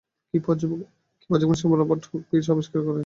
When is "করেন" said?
2.81-2.99